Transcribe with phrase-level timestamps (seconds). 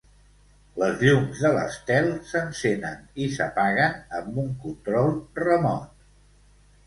[0.83, 5.11] Les llums de l’estel s’encenen i s’apaguen amb un control
[5.43, 6.11] remot.